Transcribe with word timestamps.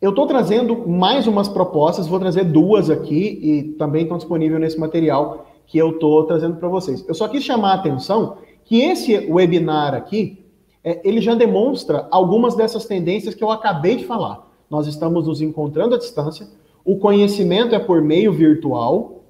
Eu 0.00 0.10
estou 0.10 0.26
trazendo 0.26 0.86
mais 0.86 1.26
umas 1.26 1.48
propostas, 1.48 2.06
vou 2.06 2.20
trazer 2.20 2.44
duas 2.44 2.90
aqui 2.90 3.38
e 3.42 3.62
também 3.78 4.02
estão 4.02 4.18
disponíveis 4.18 4.60
nesse 4.60 4.78
material 4.78 5.46
que 5.66 5.78
eu 5.78 5.90
estou 5.90 6.24
trazendo 6.24 6.56
para 6.56 6.68
vocês. 6.68 7.04
Eu 7.08 7.14
só 7.14 7.26
quis 7.26 7.42
chamar 7.42 7.72
a 7.72 7.74
atenção 7.74 8.36
que 8.64 8.82
esse 8.82 9.16
webinar 9.30 9.94
aqui, 9.94 10.44
é, 10.84 11.00
ele 11.02 11.20
já 11.20 11.34
demonstra 11.34 12.06
algumas 12.10 12.54
dessas 12.54 12.84
tendências 12.84 13.34
que 13.34 13.42
eu 13.42 13.50
acabei 13.50 13.96
de 13.96 14.04
falar. 14.04 14.46
Nós 14.68 14.86
estamos 14.86 15.26
nos 15.26 15.40
encontrando 15.40 15.94
à 15.94 15.98
distância, 15.98 16.46
o 16.84 16.98
conhecimento 16.98 17.74
é 17.74 17.78
por 17.78 18.02
meio 18.02 18.32
virtual, 18.32 19.24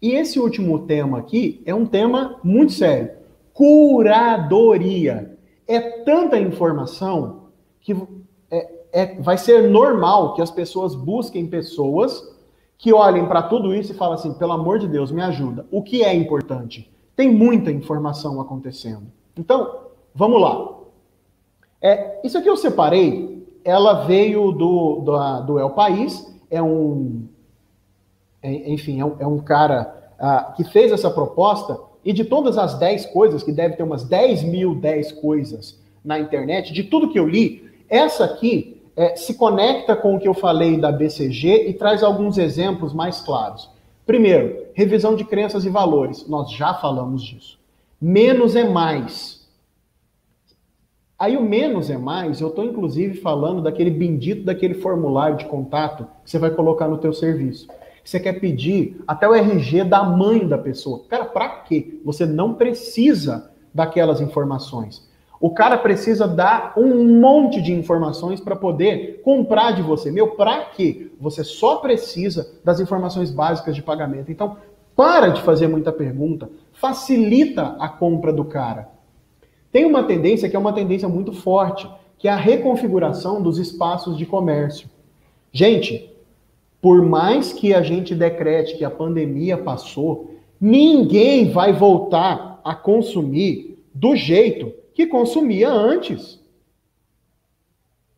e 0.00 0.12
esse 0.12 0.40
último 0.40 0.80
tema 0.80 1.18
aqui 1.18 1.62
é 1.64 1.74
um 1.74 1.86
tema 1.86 2.36
muito 2.42 2.72
sério. 2.72 3.10
Curadoria. 3.52 5.36
É 5.66 5.80
tanta 5.80 6.38
informação 6.38 7.48
que 7.80 7.94
é, 8.92 9.14
vai 9.20 9.36
ser 9.36 9.68
normal 9.68 10.34
que 10.34 10.42
as 10.42 10.50
pessoas 10.50 10.94
busquem 10.94 11.46
pessoas 11.46 12.36
que 12.76 12.92
olhem 12.92 13.26
para 13.26 13.42
tudo 13.42 13.74
isso 13.74 13.92
e 13.92 13.94
falem 13.94 14.14
assim: 14.14 14.32
pelo 14.34 14.52
amor 14.52 14.78
de 14.78 14.86
Deus, 14.86 15.10
me 15.10 15.22
ajuda. 15.22 15.66
O 15.70 15.82
que 15.82 16.02
é 16.02 16.14
importante? 16.14 16.90
Tem 17.16 17.32
muita 17.32 17.70
informação 17.70 18.40
acontecendo. 18.40 19.06
Então, 19.36 19.86
vamos 20.14 20.40
lá. 20.40 20.78
É, 21.82 22.20
isso 22.24 22.38
aqui 22.38 22.48
eu 22.48 22.56
separei, 22.56 23.46
ela 23.64 24.04
veio 24.04 24.52
do, 24.52 25.00
do, 25.00 25.40
do 25.42 25.58
El 25.58 25.70
País, 25.70 26.26
é 26.50 26.62
um. 26.62 27.24
É, 28.40 28.72
enfim, 28.72 29.00
é 29.00 29.04
um, 29.04 29.16
é 29.18 29.26
um 29.26 29.38
cara 29.38 30.12
uh, 30.18 30.54
que 30.54 30.64
fez 30.64 30.92
essa 30.92 31.10
proposta, 31.10 31.78
e 32.04 32.12
de 32.12 32.24
todas 32.24 32.56
as 32.56 32.78
10 32.78 33.06
coisas, 33.06 33.42
que 33.42 33.52
deve 33.52 33.76
ter 33.76 33.82
umas 33.82 34.04
10 34.04 34.44
mil 34.44 34.76
10 34.76 35.12
coisas 35.12 35.80
na 36.04 36.18
internet, 36.18 36.72
de 36.72 36.84
tudo 36.84 37.10
que 37.10 37.18
eu 37.18 37.28
li, 37.28 37.68
essa 37.88 38.24
aqui 38.24 38.77
é, 38.98 39.14
se 39.14 39.34
conecta 39.34 39.94
com 39.94 40.16
o 40.16 40.18
que 40.18 40.26
eu 40.26 40.34
falei 40.34 40.76
da 40.76 40.90
BCG 40.90 41.68
e 41.68 41.72
traz 41.72 42.02
alguns 42.02 42.36
exemplos 42.36 42.92
mais 42.92 43.20
claros. 43.20 43.70
Primeiro, 44.04 44.64
revisão 44.74 45.14
de 45.14 45.24
crenças 45.24 45.64
e 45.64 45.70
valores. 45.70 46.26
Nós 46.28 46.50
já 46.50 46.74
falamos 46.74 47.22
disso. 47.22 47.60
Menos 48.00 48.56
é 48.56 48.64
mais. 48.64 49.46
Aí 51.16 51.36
o 51.36 51.42
menos 51.42 51.90
é 51.90 51.96
mais, 51.96 52.40
eu 52.40 52.48
estou 52.48 52.64
inclusive 52.64 53.20
falando 53.20 53.62
daquele 53.62 53.90
bendito 53.90 54.44
daquele 54.44 54.74
formulário 54.74 55.36
de 55.36 55.46
contato 55.46 56.04
que 56.24 56.30
você 56.30 56.38
vai 56.38 56.50
colocar 56.50 56.88
no 56.88 56.98
teu 56.98 57.12
serviço. 57.12 57.68
Você 58.04 58.18
quer 58.18 58.40
pedir 58.40 59.00
até 59.06 59.28
o 59.28 59.34
RG 59.34 59.84
da 59.84 60.02
mãe 60.02 60.46
da 60.46 60.58
pessoa. 60.58 61.04
Cara, 61.08 61.24
para 61.24 61.48
quê? 61.48 62.00
Você 62.04 62.26
não 62.26 62.54
precisa 62.54 63.50
daquelas 63.72 64.20
informações. 64.20 65.07
O 65.40 65.50
cara 65.50 65.78
precisa 65.78 66.26
dar 66.26 66.72
um 66.76 67.20
monte 67.20 67.62
de 67.62 67.72
informações 67.72 68.40
para 68.40 68.56
poder 68.56 69.20
comprar 69.22 69.72
de 69.72 69.82
você. 69.82 70.10
Meu, 70.10 70.32
para 70.32 70.64
quê? 70.64 71.12
Você 71.20 71.44
só 71.44 71.76
precisa 71.76 72.58
das 72.64 72.80
informações 72.80 73.30
básicas 73.30 73.76
de 73.76 73.82
pagamento. 73.82 74.32
Então, 74.32 74.56
para 74.96 75.28
de 75.28 75.40
fazer 75.42 75.68
muita 75.68 75.92
pergunta, 75.92 76.50
facilita 76.72 77.76
a 77.78 77.88
compra 77.88 78.32
do 78.32 78.44
cara. 78.44 78.88
Tem 79.70 79.84
uma 79.84 80.02
tendência 80.02 80.48
que 80.48 80.56
é 80.56 80.58
uma 80.58 80.72
tendência 80.72 81.08
muito 81.08 81.32
forte, 81.32 81.88
que 82.18 82.26
é 82.26 82.32
a 82.32 82.36
reconfiguração 82.36 83.40
dos 83.40 83.58
espaços 83.58 84.16
de 84.18 84.26
comércio. 84.26 84.88
Gente, 85.52 86.12
por 86.82 87.00
mais 87.00 87.52
que 87.52 87.72
a 87.72 87.80
gente 87.80 88.12
decrete 88.12 88.76
que 88.76 88.84
a 88.84 88.90
pandemia 88.90 89.56
passou, 89.56 90.34
ninguém 90.60 91.50
vai 91.50 91.72
voltar 91.72 92.60
a 92.64 92.74
consumir 92.74 93.78
do 93.94 94.16
jeito 94.16 94.72
que 94.98 95.06
consumia 95.06 95.70
antes. 95.70 96.40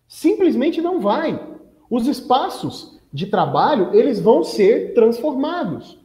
Simplesmente 0.09 0.81
não 0.81 0.99
vai. 0.99 1.39
Os 1.91 2.07
espaços 2.07 2.99
de 3.13 3.27
trabalho, 3.27 3.91
eles 3.93 4.19
vão 4.19 4.43
ser 4.43 4.95
transformados. 4.95 5.99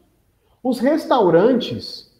Os 0.61 0.79
restaurantes, 0.79 2.11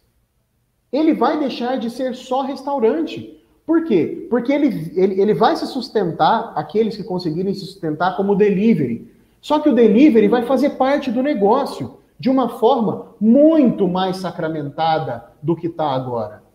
ele 0.90 1.12
vai 1.12 1.38
deixar 1.38 1.76
de 1.76 1.90
ser 1.90 2.14
só 2.14 2.40
restaurante. 2.40 3.44
Por 3.66 3.84
quê? 3.84 4.26
Porque 4.30 4.50
ele, 4.50 4.90
ele, 4.96 5.20
ele 5.20 5.34
vai 5.34 5.54
se 5.54 5.66
sustentar, 5.66 6.54
aqueles 6.56 6.96
que 6.96 7.04
conseguirem 7.04 7.52
se 7.52 7.60
sustentar 7.60 8.16
como 8.16 8.34
delivery. 8.34 9.12
Só 9.42 9.58
que 9.58 9.68
o 9.68 9.74
delivery 9.74 10.28
vai 10.28 10.46
fazer 10.46 10.70
parte 10.70 11.10
do 11.10 11.22
negócio 11.22 11.98
de 12.18 12.30
uma 12.30 12.48
forma 12.48 13.08
muito 13.20 13.86
mais 13.86 14.16
sacramentada 14.16 15.26
do 15.42 15.54
que 15.54 15.66
está 15.66 15.90
agora 15.90 16.45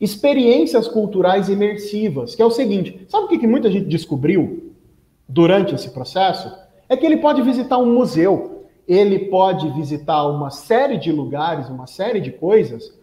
experiências 0.00 0.88
culturais 0.88 1.48
imersivas, 1.48 2.34
que 2.34 2.42
é 2.42 2.44
o 2.44 2.50
seguinte: 2.50 3.04
sabe 3.08 3.26
o 3.26 3.28
que, 3.28 3.38
que 3.38 3.46
muita 3.46 3.70
gente 3.70 3.86
descobriu 3.86 4.72
durante 5.28 5.74
esse 5.74 5.90
processo? 5.90 6.50
É 6.88 6.96
que 6.96 7.04
ele 7.04 7.18
pode 7.18 7.42
visitar 7.42 7.78
um 7.78 7.92
museu, 7.92 8.64
ele 8.88 9.18
pode 9.26 9.68
visitar 9.70 10.26
uma 10.26 10.50
série 10.50 10.96
de 10.96 11.12
lugares, 11.12 11.68
uma 11.68 11.86
série 11.86 12.20
de 12.20 12.32
coisas, 12.32 12.98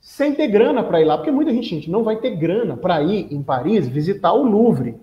sem 0.00 0.34
ter 0.34 0.48
grana 0.48 0.84
para 0.84 1.00
ir 1.00 1.04
lá, 1.04 1.16
porque 1.16 1.30
muita 1.30 1.52
gente, 1.52 1.68
gente 1.68 1.90
não 1.90 2.04
vai 2.04 2.16
ter 2.16 2.36
grana 2.36 2.76
para 2.76 3.02
ir 3.02 3.32
em 3.32 3.42
Paris 3.42 3.88
visitar 3.88 4.32
o 4.34 4.44
Louvre. 4.44 4.96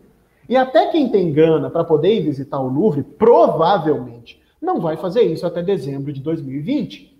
E 0.47 0.55
até 0.55 0.87
quem 0.87 1.09
tem 1.09 1.31
grana 1.31 1.69
para 1.69 1.83
poder 1.83 2.15
ir 2.15 2.21
visitar 2.21 2.59
o 2.59 2.71
Louvre, 2.71 3.03
provavelmente 3.03 4.39
não 4.61 4.79
vai 4.79 4.95
fazer 4.95 5.23
isso 5.23 5.45
até 5.45 5.63
dezembro 5.63 6.13
de 6.13 6.21
2020. 6.21 7.11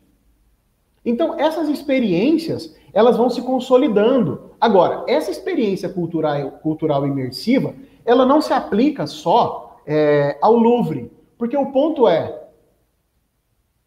Então, 1.04 1.40
essas 1.40 1.68
experiências, 1.68 2.76
elas 2.94 3.18
vão 3.18 3.30
se 3.30 3.42
consolidando. 3.42 4.52
Agora, 4.60 5.04
essa 5.08 5.32
experiência 5.32 5.90
cultural, 5.90 6.52
cultural 6.64 7.08
imersiva, 7.08 7.74
ela 8.06 8.26
não 8.26 8.42
se 8.42 8.54
aplica 8.54 9.08
só 9.08 9.80
é, 9.86 10.38
ao 10.42 10.56
Louvre, 10.56 11.12
porque 11.38 11.58
o 11.58 11.72
ponto 11.72 12.08
é, 12.08 12.42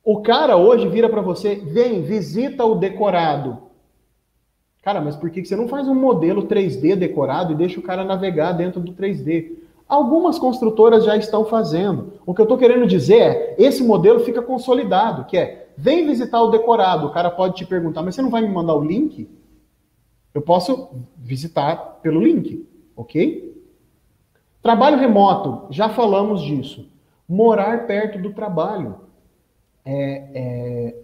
o 0.05 0.21
cara 0.21 0.57
hoje 0.57 0.87
vira 0.89 1.09
para 1.09 1.23
você, 1.23 1.55
vem, 1.55 2.03
visita 2.03 2.65
o 2.65 2.75
decorado. 2.75 3.59
Cara, 4.83 5.01
mas 5.01 5.17
por 5.17 5.31
que 5.31 5.43
você 5.43 5.57
não 5.57 5.67
faz 5.67 5.89
um 5.89 5.95
modelo 5.95 6.47
3D 6.47 6.95
decorado 6.95 7.53
e 7.53 7.57
deixa 7.57 7.81
o 7.81 7.83
cara 7.83 8.05
navegar 8.05 8.53
dentro 8.53 8.83
do 8.83 8.93
3D? 8.93 9.53
Algumas 9.89 10.39
construtoras 10.39 11.05
já 11.05 11.17
estão 11.17 11.47
fazendo. 11.47 12.15
O 12.27 12.35
que 12.35 12.41
eu 12.41 12.45
estou 12.45 12.59
querendo 12.59 12.87
dizer 12.87 13.21
é, 13.21 13.55
esse 13.59 13.83
modelo 13.83 14.21
fica 14.21 14.43
consolidado, 14.43 15.25
que 15.25 15.39
é 15.39 15.64
Vem 15.77 16.07
visitar 16.07 16.41
o 16.43 16.51
decorado. 16.51 17.07
O 17.07 17.11
cara 17.11 17.31
pode 17.31 17.57
te 17.57 17.67
perguntar, 17.67 18.03
mas 18.03 18.15
você 18.15 18.23
não 18.23 18.31
vai 18.31 18.43
me 18.43 18.49
mandar 18.49 18.75
o 18.75 18.85
link? 18.85 19.29
Eu 20.33 20.43
posso 20.43 20.91
visitar 21.17 21.77
pelo 22.03 22.21
link, 22.21 22.67
ok? 22.97 23.55
Trabalho 24.61 24.99
remoto, 24.99 25.67
já 25.71 25.89
falamos 25.89 26.43
disso. 26.43 26.89
Morar 27.29 27.87
perto 27.87 28.19
do 28.19 28.33
trabalho. 28.33 28.97
É, 29.85 30.25
é, 30.35 30.97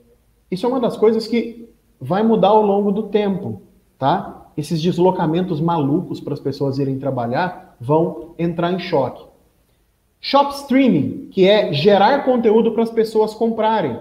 isso 0.50 0.66
é 0.66 0.68
uma 0.68 0.80
das 0.80 0.96
coisas 0.96 1.26
que 1.26 1.68
vai 2.00 2.22
mudar 2.22 2.48
ao 2.48 2.62
longo 2.62 2.90
do 2.90 3.04
tempo, 3.04 3.62
tá? 3.98 4.50
Esses 4.56 4.80
deslocamentos 4.80 5.60
malucos 5.60 6.20
para 6.20 6.34
as 6.34 6.40
pessoas 6.40 6.78
irem 6.78 6.98
trabalhar 6.98 7.76
vão 7.78 8.34
entrar 8.38 8.72
em 8.72 8.78
choque. 8.78 9.24
Shop 10.20 10.52
streaming, 10.54 11.28
que 11.30 11.48
é 11.48 11.72
gerar 11.72 12.24
conteúdo 12.24 12.72
para 12.72 12.82
as 12.82 12.90
pessoas 12.90 13.32
comprarem. 13.32 13.98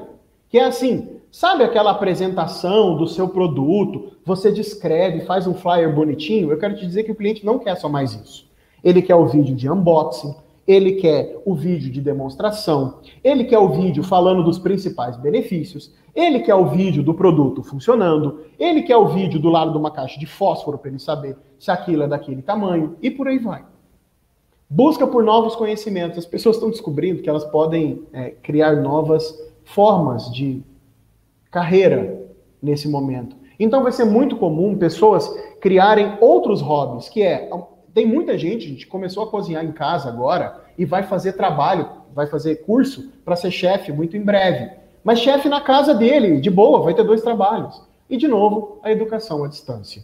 Que 0.49 0.57
é 0.57 0.65
assim, 0.65 1.07
sabe 1.31 1.63
aquela 1.63 1.91
apresentação 1.91 2.97
do 2.97 3.07
seu 3.07 3.29
produto, 3.29 4.13
você 4.25 4.51
descreve, 4.51 5.21
faz 5.21 5.45
um 5.45 5.53
flyer 5.53 5.93
bonitinho? 5.93 6.51
Eu 6.51 6.57
quero 6.57 6.75
te 6.75 6.85
dizer 6.85 7.03
que 7.03 7.11
o 7.11 7.15
cliente 7.15 7.45
não 7.45 7.59
quer 7.59 7.75
só 7.75 7.87
mais 7.87 8.13
isso. 8.13 8.49
Ele 8.83 9.01
quer 9.01 9.15
o 9.15 9.27
vídeo 9.27 9.55
de 9.55 9.69
unboxing, 9.69 10.33
ele 10.67 10.93
quer 10.93 11.39
o 11.45 11.53
vídeo 11.53 11.91
de 11.91 12.01
demonstração, 12.01 12.99
ele 13.23 13.43
quer 13.43 13.59
o 13.59 13.69
vídeo 13.69 14.03
falando 14.03 14.43
dos 14.43 14.57
principais 14.57 15.17
benefícios, 15.17 15.93
ele 16.15 16.39
quer 16.39 16.55
o 16.55 16.67
vídeo 16.67 17.03
do 17.03 17.13
produto 17.13 17.61
funcionando, 17.61 18.41
ele 18.57 18.81
quer 18.81 18.97
o 18.97 19.07
vídeo 19.07 19.39
do 19.39 19.49
lado 19.49 19.71
de 19.71 19.77
uma 19.77 19.91
caixa 19.91 20.19
de 20.19 20.25
fósforo 20.25 20.79
para 20.79 20.89
ele 20.89 20.99
saber 20.99 21.37
se 21.59 21.69
aquilo 21.69 22.03
é 22.03 22.07
daquele 22.07 22.41
tamanho 22.41 22.95
e 23.03 23.11
por 23.11 23.27
aí 23.27 23.37
vai. 23.37 23.63
Busca 24.67 25.05
por 25.07 25.23
novos 25.23 25.55
conhecimentos. 25.55 26.17
As 26.19 26.25
pessoas 26.25 26.55
estão 26.55 26.69
descobrindo 26.69 27.21
que 27.21 27.29
elas 27.29 27.45
podem 27.45 28.03
é, 28.13 28.29
criar 28.29 28.75
novas 28.75 29.48
formas 29.73 30.31
de 30.31 30.63
carreira 31.51 32.27
nesse 32.61 32.87
momento. 32.87 33.35
Então 33.59 33.83
vai 33.83 33.91
ser 33.91 34.05
muito 34.05 34.37
comum 34.37 34.77
pessoas 34.77 35.27
criarem 35.59 36.17
outros 36.21 36.61
hobbies, 36.61 37.09
que 37.09 37.21
é 37.21 37.49
tem 37.93 38.05
muita 38.05 38.37
gente, 38.37 38.65
a 38.65 38.69
gente 38.69 38.87
começou 38.87 39.23
a 39.23 39.27
cozinhar 39.27 39.65
em 39.65 39.71
casa 39.71 40.07
agora 40.07 40.63
e 40.77 40.85
vai 40.85 41.03
fazer 41.03 41.33
trabalho, 41.33 41.89
vai 42.13 42.27
fazer 42.27 42.57
curso 42.57 43.11
para 43.25 43.35
ser 43.35 43.51
chefe 43.51 43.91
muito 43.91 44.15
em 44.15 44.21
breve. 44.21 44.71
Mas 45.03 45.19
chefe 45.19 45.49
na 45.49 45.61
casa 45.61 45.93
dele, 45.93 46.39
de 46.39 46.49
boa, 46.49 46.81
vai 46.81 46.93
ter 46.93 47.03
dois 47.03 47.21
trabalhos. 47.21 47.81
E 48.09 48.17
de 48.17 48.27
novo, 48.27 48.79
a 48.83 48.91
educação 48.91 49.43
à 49.43 49.47
distância. 49.47 50.03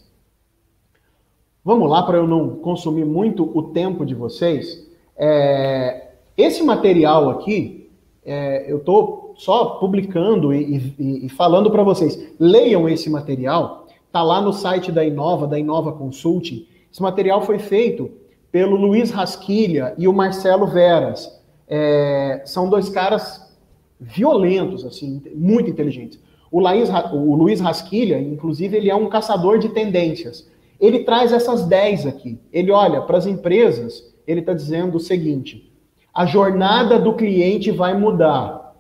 Vamos 1.64 1.90
lá 1.90 2.04
para 2.04 2.18
eu 2.18 2.28
não 2.28 2.58
consumir 2.58 3.06
muito 3.06 3.50
o 3.58 3.64
tempo 3.64 4.06
de 4.06 4.14
vocês. 4.14 4.88
É, 5.18 6.10
esse 6.38 6.62
material 6.64 7.30
aqui, 7.30 7.85
é, 8.26 8.66
eu 8.70 8.78
estou 8.78 9.34
só 9.38 9.76
publicando 9.76 10.54
e, 10.54 10.96
e, 10.98 11.26
e 11.28 11.30
falando 11.30 11.70
para 11.70 11.84
vocês. 11.84 12.34
Leiam 12.40 12.90
esse 12.90 13.10
material, 13.10 13.88
tá 14.12 14.24
lá 14.24 14.42
no 14.42 14.52
site 14.52 14.92
da 14.92 15.06
Inova, 15.06 15.46
da 15.46 15.60
Inova 15.60 15.92
Consulting. 15.92 16.66
Esse 16.92 17.02
material 17.02 17.42
foi 17.42 17.60
feito 17.60 18.10
pelo 18.52 18.76
Luiz 18.76 19.12
Rasquilha 19.12 19.94
e 19.98 20.08
o 20.08 20.14
Marcelo 20.14 20.66
Veras. 20.66 21.30
É, 21.68 22.42
são 22.46 22.70
dois 22.70 22.90
caras 22.90 23.54
violentos, 24.00 24.86
assim, 24.86 25.22
muito 25.36 25.70
inteligentes. 25.70 26.20
O, 26.52 26.60
Laís, 26.60 26.90
o 27.12 27.36
Luiz 27.36 27.60
Rasquilha, 27.60 28.20
inclusive, 28.20 28.78
ele 28.78 28.90
é 28.90 28.96
um 28.96 29.10
caçador 29.10 29.60
de 29.60 29.70
tendências. 29.70 30.50
Ele 30.80 31.00
traz 31.00 31.32
essas 31.32 31.66
10 31.66 32.08
aqui. 32.08 32.40
Ele 32.52 32.72
olha 32.72 33.02
para 33.02 33.18
as 33.18 33.26
empresas, 33.26 34.14
ele 34.26 34.40
está 34.40 34.54
dizendo 34.54 34.96
o 34.96 35.00
seguinte: 35.00 35.72
a 36.16 36.26
jornada 36.26 36.98
do 36.98 37.14
cliente 37.14 37.72
vai 37.72 37.94
mudar. 37.94 38.74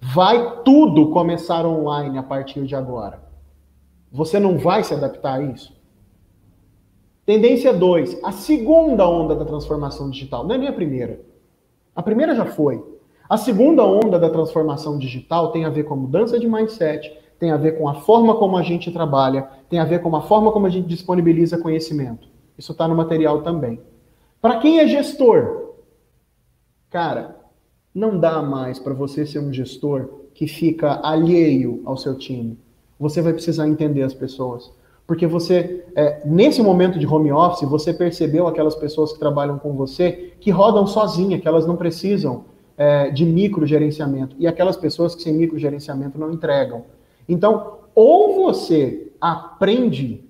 Vai 0.00 0.62
tudo 0.62 1.10
começar 1.10 1.66
online 1.66 2.16
a 2.16 2.22
partir 2.22 2.64
de 2.64 2.76
agora. 2.76 3.20
Você 4.12 4.38
não 4.38 4.56
vai 4.56 4.84
se 4.84 4.94
adaptar 4.94 5.40
a 5.40 5.42
isso? 5.42 5.76
Tendência 7.26 7.72
2, 7.72 8.22
a 8.22 8.30
segunda 8.30 9.06
onda 9.08 9.34
da 9.34 9.44
transformação 9.44 10.08
digital, 10.10 10.46
não 10.46 10.54
é 10.54 10.58
nem 10.58 10.68
a 10.68 10.72
primeira. 10.72 11.20
A 11.94 12.02
primeira 12.02 12.36
já 12.36 12.46
foi. 12.46 12.82
A 13.28 13.36
segunda 13.36 13.84
onda 13.84 14.16
da 14.16 14.30
transformação 14.30 14.96
digital 14.96 15.50
tem 15.50 15.64
a 15.64 15.70
ver 15.70 15.84
com 15.84 15.94
a 15.94 15.96
mudança 15.96 16.38
de 16.38 16.48
mindset, 16.48 17.12
tem 17.38 17.50
a 17.50 17.56
ver 17.56 17.78
com 17.78 17.88
a 17.88 17.94
forma 17.94 18.36
como 18.36 18.56
a 18.56 18.62
gente 18.62 18.92
trabalha, 18.92 19.48
tem 19.68 19.80
a 19.80 19.84
ver 19.84 20.02
com 20.02 20.14
a 20.14 20.22
forma 20.22 20.52
como 20.52 20.66
a 20.66 20.70
gente 20.70 20.86
disponibiliza 20.86 21.58
conhecimento. 21.58 22.28
Isso 22.56 22.72
está 22.72 22.86
no 22.86 22.94
material 22.94 23.42
também. 23.42 23.80
Para 24.40 24.58
quem 24.58 24.78
é 24.80 24.86
gestor, 24.86 25.59
cara, 26.90 27.36
não 27.94 28.18
dá 28.18 28.42
mais 28.42 28.78
para 28.78 28.92
você 28.92 29.24
ser 29.24 29.38
um 29.38 29.52
gestor 29.52 30.08
que 30.34 30.46
fica 30.46 31.00
alheio 31.02 31.80
ao 31.84 31.96
seu 31.96 32.16
time. 32.16 32.58
Você 32.98 33.22
vai 33.22 33.32
precisar 33.32 33.68
entender 33.68 34.02
as 34.02 34.14
pessoas. 34.14 34.72
Porque 35.06 35.26
você, 35.26 35.84
é, 35.96 36.22
nesse 36.24 36.62
momento 36.62 36.98
de 36.98 37.06
home 37.06 37.32
office, 37.32 37.68
você 37.68 37.92
percebeu 37.92 38.46
aquelas 38.46 38.76
pessoas 38.76 39.12
que 39.12 39.18
trabalham 39.18 39.58
com 39.58 39.72
você 39.72 40.34
que 40.38 40.50
rodam 40.50 40.86
sozinha, 40.86 41.40
que 41.40 41.48
elas 41.48 41.66
não 41.66 41.76
precisam 41.76 42.44
é, 42.76 43.10
de 43.10 43.26
microgerenciamento. 43.26 44.36
E 44.38 44.46
aquelas 44.46 44.76
pessoas 44.76 45.14
que 45.14 45.22
sem 45.22 45.34
microgerenciamento 45.34 46.18
não 46.18 46.30
entregam. 46.30 46.84
Então, 47.28 47.78
ou 47.94 48.44
você 48.44 49.12
aprende 49.20 50.24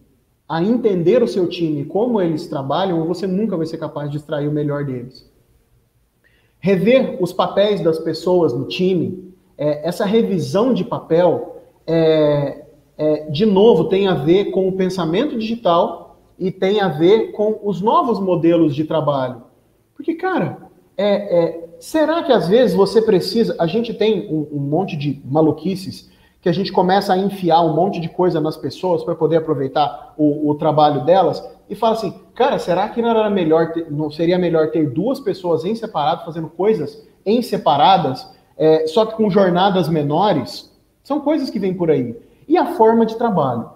a 0.49 0.63
entender 0.63 1.23
o 1.23 1.29
seu 1.29 1.47
time, 1.47 1.85
como 1.85 2.21
eles 2.21 2.47
trabalham, 2.49 2.99
ou 2.99 3.07
você 3.07 3.27
nunca 3.27 3.57
vai 3.57 3.67
ser 3.67 3.79
capaz 3.79 4.11
de 4.11 4.17
extrair 4.17 4.49
o 4.49 4.53
melhor 4.53 4.85
deles. 4.85 5.30
Rever 6.61 7.17
os 7.21 7.33
papéis 7.33 7.81
das 7.81 7.99
pessoas 7.99 8.53
no 8.53 8.67
time, 8.67 9.33
é, 9.57 9.87
essa 9.89 10.05
revisão 10.05 10.73
de 10.73 10.85
papel 10.85 11.63
é, 11.87 12.65
é, 12.97 13.31
de 13.31 13.47
novo, 13.47 13.85
tem 13.85 14.07
a 14.07 14.15
ver 14.15 14.51
com 14.51 14.69
o 14.69 14.73
pensamento 14.73 15.39
digital 15.39 16.19
e 16.39 16.51
tem 16.51 16.81
a 16.81 16.89
ver 16.89 17.33
com 17.33 17.59
os 17.63 17.81
novos 17.81 18.21
modelos 18.21 18.75
de 18.75 18.85
trabalho. 18.85 19.43
Porque, 19.95 20.15
cara, 20.15 20.59
é, 20.97 21.39
é, 21.39 21.69
será 21.81 22.23
que 22.23 22.33
às 22.33 22.47
vezes 22.47 22.77
você 22.77 23.01
precisa. 23.01 23.57
A 23.59 23.67
gente 23.67 23.95
tem 23.95 24.29
um, 24.31 24.47
um, 24.53 24.61
monte 24.61 24.97
de 24.97 25.21
maluquices 25.25 26.11
que 26.41 26.49
a 26.49 26.53
gente 26.53 26.73
começa 26.73 27.13
a 27.13 27.19
enfiar 27.19 27.61
um 27.61 27.75
monte 27.75 28.01
de 28.01 28.09
coisa 28.09 28.41
nas 28.41 28.57
pessoas 28.57 29.05
para 29.05 29.15
poder 29.15 29.37
aproveitar 29.37 30.15
o, 30.17 30.51
o, 30.51 30.55
trabalho 30.55 31.05
delas 31.05 31.47
e 31.69 31.75
fala 31.75 31.95
assim, 31.95 32.15
cara, 32.35 32.59
será 32.59 32.89
que 32.89 33.03
não 33.03 33.11
era 33.11 33.29
melhor 33.29 33.73
ter, 33.73 33.91
não 33.91 34.11
seria 34.11 34.39
melhor 34.39 34.71
ter 34.71 34.89
duas 34.89 35.21
pessoas 35.21 35.65
em 35.65 35.75
separado 35.75 36.25
fazendo 36.25 36.49
coisas 36.49 37.07
em 37.27 37.43
separadas, 37.43 38.27
é, 38.57 38.87
só 38.87 39.05
que 39.05 39.15
com 39.15 39.29
jornadas 39.29 39.89
menores? 39.89 40.71
São 41.03 41.21
coisas 41.21 41.51
que 41.51 41.59
vêm 41.59 41.75
por 41.75 41.91
aí. 41.91 42.17
E 42.49 42.57
a 42.57 42.75
forma 42.75 43.05
de 43.05 43.17
trabalho? 43.17 43.71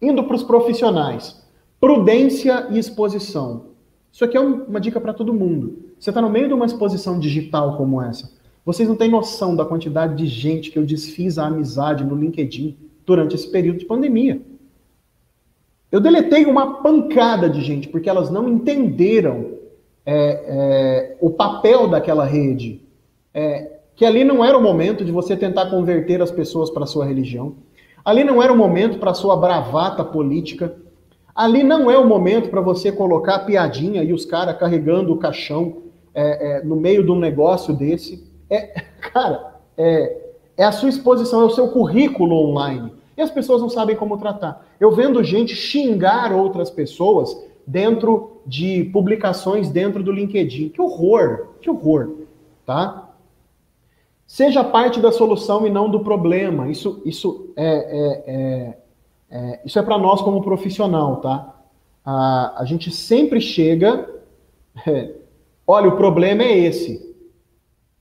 Indo 0.00 0.24
para 0.24 0.36
os 0.36 0.42
profissionais. 0.42 1.40
Prudência 1.80 2.66
e 2.70 2.78
exposição. 2.78 3.66
Isso 4.12 4.24
aqui 4.24 4.36
é 4.36 4.40
uma 4.40 4.80
dica 4.80 5.00
para 5.00 5.14
todo 5.14 5.32
mundo. 5.32 5.90
Você 5.98 6.10
está 6.10 6.20
no 6.20 6.30
meio 6.30 6.48
de 6.48 6.54
uma 6.54 6.66
exposição 6.66 7.18
digital 7.18 7.76
como 7.76 8.02
essa. 8.02 8.30
Vocês 8.64 8.88
não 8.88 8.96
têm 8.96 9.10
noção 9.10 9.56
da 9.56 9.64
quantidade 9.64 10.14
de 10.16 10.26
gente 10.26 10.70
que 10.70 10.78
eu 10.78 10.84
desfiz 10.84 11.38
a 11.38 11.46
amizade 11.46 12.04
no 12.04 12.14
LinkedIn 12.14 12.76
durante 13.06 13.34
esse 13.34 13.50
período 13.50 13.78
de 13.78 13.86
pandemia. 13.86 14.40
Eu 15.90 16.00
deletei 16.00 16.44
uma 16.44 16.82
pancada 16.82 17.48
de 17.48 17.60
gente 17.62 17.88
porque 17.88 18.08
elas 18.08 18.30
não 18.30 18.48
entenderam 18.48 19.54
é, 20.06 20.14
é, 20.14 21.16
o 21.20 21.30
papel 21.30 21.88
daquela 21.88 22.24
rede. 22.24 22.82
É, 23.34 23.78
que 24.00 24.04
ali 24.06 24.24
não 24.24 24.42
era 24.42 24.56
o 24.56 24.62
momento 24.62 25.04
de 25.04 25.12
você 25.12 25.36
tentar 25.36 25.68
converter 25.68 26.22
as 26.22 26.30
pessoas 26.30 26.70
para 26.70 26.84
a 26.84 26.86
sua 26.86 27.04
religião. 27.04 27.56
Ali 28.02 28.24
não 28.24 28.42
era 28.42 28.50
o 28.50 28.56
momento 28.56 28.98
para 28.98 29.12
sua 29.12 29.36
bravata 29.36 30.02
política. 30.02 30.74
Ali 31.34 31.62
não 31.62 31.90
é 31.90 31.98
o 31.98 32.06
momento 32.06 32.48
para 32.48 32.62
você 32.62 32.90
colocar 32.90 33.34
a 33.34 33.44
piadinha 33.44 34.02
e 34.02 34.12
os 34.12 34.24
caras 34.24 34.56
carregando 34.56 35.12
o 35.12 35.18
caixão 35.18 35.82
é, 36.14 36.60
é, 36.60 36.64
no 36.64 36.76
meio 36.76 37.04
de 37.04 37.10
um 37.10 37.18
negócio 37.18 37.74
desse. 37.74 38.29
É, 38.50 38.82
cara, 39.12 39.54
é, 39.78 40.30
é 40.56 40.64
a 40.64 40.72
sua 40.72 40.88
exposição, 40.88 41.42
é 41.42 41.44
o 41.44 41.50
seu 41.50 41.68
currículo 41.68 42.34
online. 42.34 42.92
E 43.16 43.22
as 43.22 43.30
pessoas 43.30 43.62
não 43.62 43.70
sabem 43.70 43.96
como 43.96 44.18
tratar. 44.18 44.66
Eu 44.80 44.90
vendo 44.90 45.22
gente 45.22 45.54
xingar 45.54 46.32
outras 46.32 46.70
pessoas 46.70 47.36
dentro 47.66 48.40
de 48.44 48.84
publicações 48.92 49.70
dentro 49.70 50.02
do 50.02 50.10
LinkedIn. 50.10 50.70
Que 50.70 50.80
horror, 50.80 51.48
que 51.60 51.70
horror, 51.70 52.10
tá? 52.66 53.10
Seja 54.26 54.64
parte 54.64 55.00
da 55.00 55.12
solução 55.12 55.66
e 55.66 55.70
não 55.70 55.90
do 55.90 56.00
problema. 56.00 56.70
Isso, 56.70 57.02
isso 57.04 57.52
é, 57.56 57.66
é, 57.66 58.24
é, 58.26 58.78
é 59.30 59.60
isso 59.64 59.78
é 59.78 59.82
para 59.82 59.98
nós 59.98 60.20
como 60.20 60.42
profissional, 60.42 61.16
tá? 61.16 61.54
A, 62.04 62.62
a 62.62 62.64
gente 62.64 62.90
sempre 62.90 63.40
chega. 63.40 64.08
É, 64.86 65.10
olha, 65.66 65.88
o 65.88 65.96
problema 65.96 66.44
é 66.44 66.56
esse. 66.56 67.09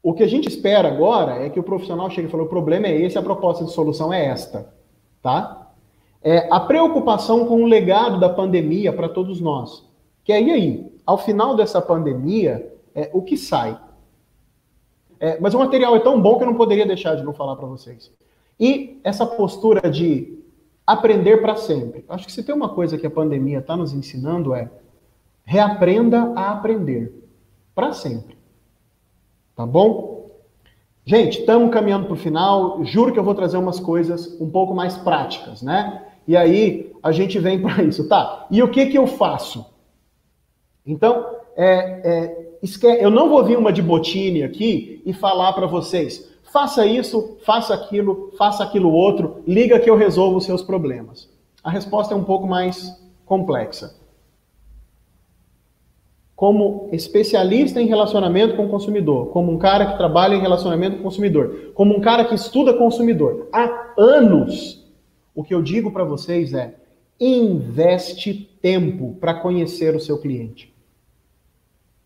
O 0.02 0.14
que 0.14 0.24
a 0.24 0.28
gente 0.28 0.48
espera 0.48 0.88
agora 0.88 1.44
é 1.44 1.50
que 1.50 1.60
o 1.60 1.64
profissional 1.64 2.10
chegue 2.10 2.28
e 2.28 2.32
fale: 2.32 2.44
o 2.44 2.48
problema 2.48 2.88
é 2.88 3.02
esse, 3.02 3.18
a 3.18 3.22
proposta 3.22 3.66
de 3.66 3.72
solução 3.72 4.14
é 4.14 4.26
esta, 4.26 4.74
tá? 5.22 5.72
É, 6.22 6.48
a 6.52 6.60
preocupação 6.60 7.46
com 7.46 7.64
o 7.64 7.66
legado 7.66 8.20
da 8.20 8.30
pandemia 8.30 8.92
para 8.92 9.10
todos 9.10 9.40
nós. 9.40 9.86
Que 10.24 10.34
aí, 10.34 10.52
aí, 10.52 10.94
ao 11.06 11.18
final 11.18 11.56
dessa 11.56 11.82
pandemia, 11.82 12.74
é, 12.94 13.10
o 13.14 13.22
que 13.22 13.38
sai? 13.38 13.80
É, 15.20 15.40
mas 15.40 15.54
o 15.54 15.60
material 15.60 15.96
é 15.96 16.00
tão 16.00 16.22
bom 16.22 16.38
que 16.38 16.44
eu 16.44 16.48
não 16.48 16.56
poderia 16.56 16.86
deixar 16.86 17.16
de 17.16 17.24
não 17.24 17.34
falar 17.34 17.56
para 17.56 17.68
vocês. 17.68 18.12
E 18.60 19.00
essa 19.04 19.26
postura 19.26 19.90
de 19.90 20.40
aprender 20.90 21.38
para 21.38 21.56
sempre. 21.56 22.04
Acho 22.10 22.26
que 22.26 22.32
se 22.32 22.42
tem 22.42 22.56
uma 22.56 22.70
coisa 22.70 22.98
que 22.98 23.06
a 23.06 23.12
pandemia 23.12 23.60
está 23.60 23.78
nos 23.78 23.94
ensinando 23.94 24.56
é 24.56 24.72
reaprenda 25.46 26.34
a 26.36 26.52
aprender 26.52 27.14
para 27.76 27.94
sempre. 27.94 28.39
Tá 29.60 29.66
bom? 29.66 30.30
Gente, 31.04 31.42
estamos 31.42 31.70
caminhando 31.70 32.06
para 32.06 32.14
o 32.14 32.16
final. 32.16 32.82
Juro 32.86 33.12
que 33.12 33.20
eu 33.20 33.24
vou 33.26 33.36
trazer 33.36 33.58
umas 33.58 33.78
coisas 33.78 34.40
um 34.40 34.50
pouco 34.50 34.74
mais 34.74 34.96
práticas, 34.96 35.62
né? 35.62 36.02
E 36.26 36.38
aí 36.38 36.94
a 37.04 37.12
gente 37.12 37.38
vem 37.40 37.62
para 37.62 37.84
isso, 37.84 38.08
tá? 38.08 38.48
E 38.50 38.64
o 38.64 38.72
que 38.72 38.86
que 38.86 38.98
eu 38.98 39.06
faço? 39.06 39.66
Então, 40.86 41.26
é, 41.58 42.56
é, 42.64 43.04
eu 43.04 43.10
não 43.12 43.28
vou 43.28 43.44
vir 43.44 43.58
uma 43.58 43.74
de 43.74 43.82
botine 43.82 44.44
aqui 44.44 45.02
e 45.06 45.12
falar 45.12 45.52
para 45.52 45.68
vocês, 45.68 46.32
faça 46.54 46.86
isso, 46.86 47.38
faça 47.46 47.74
aquilo, 47.74 48.32
faça 48.38 48.64
aquilo 48.64 48.94
outro, 48.94 49.44
liga 49.46 49.78
que 49.78 49.90
eu 49.90 49.98
resolvo 49.98 50.38
os 50.38 50.46
seus 50.46 50.64
problemas. 50.64 51.30
A 51.62 51.70
resposta 51.70 52.14
é 52.14 52.18
um 52.18 52.24
pouco 52.24 52.48
mais 52.48 52.98
complexa. 53.26 53.94
Como 56.40 56.88
especialista 56.94 57.82
em 57.82 57.88
relacionamento 57.88 58.56
com 58.56 58.66
o 58.66 58.70
consumidor, 58.70 59.28
como 59.28 59.52
um 59.52 59.58
cara 59.58 59.88
que 59.88 59.98
trabalha 59.98 60.36
em 60.36 60.40
relacionamento 60.40 60.96
com 60.96 61.02
o 61.02 61.04
consumidor, 61.04 61.74
como 61.74 61.94
um 61.94 62.00
cara 62.00 62.24
que 62.24 62.34
estuda 62.34 62.78
consumidor 62.78 63.50
há 63.52 63.92
anos, 63.98 64.90
o 65.36 65.44
que 65.44 65.54
eu 65.54 65.62
digo 65.62 65.92
para 65.92 66.06
vocês 66.06 66.54
é: 66.54 66.76
investe 67.20 68.50
tempo 68.62 69.18
para 69.20 69.34
conhecer 69.34 69.94
o 69.98 70.00
seu 70.00 70.18
cliente. 70.18 70.74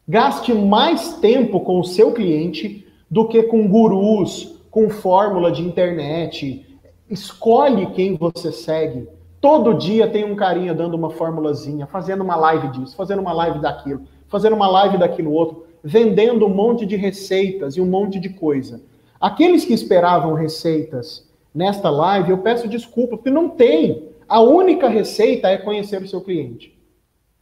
Gaste 0.08 0.52
mais 0.52 1.14
tempo 1.18 1.60
com 1.60 1.80
o 1.80 1.84
seu 1.84 2.12
cliente 2.12 2.88
do 3.12 3.28
que 3.28 3.44
com 3.44 3.68
gurus, 3.68 4.60
com 4.72 4.90
fórmula 4.90 5.52
de 5.52 5.62
internet. 5.62 6.66
Escolhe 7.08 7.86
quem 7.92 8.16
você 8.16 8.52
segue. 8.52 9.08
Todo 9.40 9.76
dia 9.76 10.08
tem 10.08 10.26
um 10.26 10.36
carinha 10.36 10.74
dando 10.74 10.96
uma 10.96 11.12
formulazinha, 11.12 11.86
fazendo 11.86 12.24
uma 12.24 12.36
live 12.36 12.70
disso, 12.70 12.96
fazendo 12.96 13.22
uma 13.22 13.34
live 13.34 13.60
daquilo, 13.60 14.02
fazendo 14.34 14.56
uma 14.56 14.68
live 14.68 14.98
daquilo 14.98 15.32
outro, 15.32 15.68
vendendo 15.84 16.48
um 16.48 16.50
monte 16.50 16.88
de 16.88 16.96
receitas 16.96 17.78
e 17.78 17.82
um 17.82 17.86
monte 17.86 18.20
de 18.20 18.30
coisa. 18.30 18.82
Aqueles 19.22 19.64
que 19.64 19.74
esperavam 19.74 20.34
receitas 20.34 21.30
nesta 21.54 21.92
live, 21.92 22.32
eu 22.32 22.40
peço 22.40 22.68
desculpa, 22.68 23.16
porque 23.16 23.30
não 23.30 23.48
tem. 23.48 24.10
A 24.28 24.42
única 24.42 24.90
receita 24.90 25.50
é 25.50 25.58
conhecer 25.58 26.02
o 26.02 26.08
seu 26.08 26.20
cliente. 26.20 26.76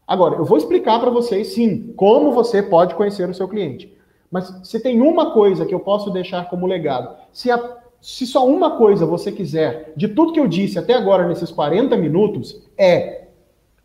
Agora, 0.05 0.36
eu 0.36 0.43
vou 0.43 0.57
explicar 0.57 1.00
para 1.00 1.10
vocês, 1.10 1.53
sim, 1.53 1.93
como 1.95 2.33
você 2.33 2.62
pode 2.62 2.93
conhecer 2.95 3.29
o 3.29 3.33
seu 3.33 3.48
cliente. 3.48 3.95
Mas 4.29 4.53
se 4.63 4.81
tem 4.81 5.00
uma 5.00 5.31
coisa 5.31 5.65
que 5.65 5.74
eu 5.74 5.79
posso 5.79 6.10
deixar 6.10 6.50
como 6.50 6.67
legado, 6.67 7.15
se, 7.31 7.50
a, 7.50 7.77
se 8.01 8.27
só 8.27 8.45
uma 8.45 8.75
coisa 8.77 9.05
você 9.05 9.31
quiser, 9.31 9.93
de 9.95 10.10
tudo 10.10 10.33
que 10.33 10.39
eu 10.41 10.48
disse 10.48 10.77
até 10.77 10.93
agora 10.93 11.25
nesses 11.25 11.51
40 11.51 11.95
minutos, 11.95 12.62
é 12.77 13.27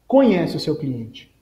conhece 0.09 0.57
o 0.57 0.61
seu 0.61 0.75
cliente. 0.75 1.36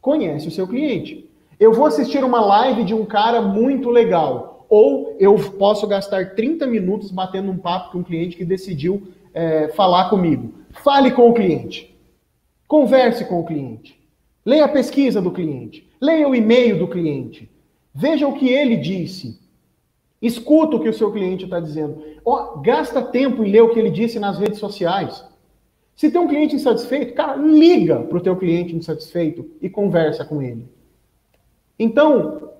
Conhece 0.00 0.48
o 0.48 0.50
seu 0.50 0.66
cliente. 0.66 1.28
Eu 1.58 1.72
vou 1.72 1.86
assistir 1.86 2.22
uma 2.22 2.40
live 2.40 2.84
de 2.84 2.94
um 2.94 3.04
cara 3.04 3.40
muito 3.40 3.90
legal, 3.90 4.66
ou 4.68 5.16
eu 5.18 5.34
posso 5.58 5.86
gastar 5.86 6.34
30 6.34 6.66
minutos 6.66 7.10
batendo 7.10 7.50
um 7.50 7.58
papo 7.58 7.92
com 7.92 7.98
um 7.98 8.04
cliente 8.04 8.36
que 8.36 8.44
decidiu 8.44 9.08
é, 9.34 9.68
falar 9.68 10.10
comigo. 10.10 10.52
Fale 10.70 11.10
com 11.10 11.28
o 11.28 11.34
cliente. 11.34 11.96
Converse 12.66 13.24
com 13.24 13.40
o 13.40 13.44
cliente. 13.44 13.98
Leia 14.44 14.66
a 14.66 14.68
pesquisa 14.68 15.20
do 15.20 15.30
cliente. 15.30 15.88
Leia 16.00 16.28
o 16.28 16.34
e-mail 16.34 16.78
do 16.78 16.88
cliente. 16.88 17.50
Veja 17.94 18.28
o 18.28 18.34
que 18.34 18.48
ele 18.48 18.76
disse. 18.76 19.40
Escuta 20.20 20.76
o 20.76 20.80
que 20.80 20.88
o 20.88 20.92
seu 20.92 21.10
cliente 21.12 21.44
está 21.44 21.60
dizendo. 21.60 22.02
Oh, 22.24 22.58
gasta 22.60 23.02
tempo 23.02 23.44
em 23.44 23.50
ler 23.50 23.62
o 23.62 23.70
que 23.70 23.78
ele 23.78 23.90
disse 23.90 24.18
nas 24.18 24.38
redes 24.38 24.58
sociais. 24.58 25.24
Se 25.98 26.12
tem 26.12 26.20
um 26.20 26.28
cliente 26.28 26.54
insatisfeito, 26.54 27.12
cara, 27.12 27.34
liga 27.34 27.96
para 27.96 28.18
o 28.18 28.20
teu 28.20 28.36
cliente 28.36 28.72
insatisfeito 28.72 29.44
e 29.60 29.68
conversa 29.68 30.24
com 30.24 30.40
ele. 30.40 30.64
Então, 31.76 32.50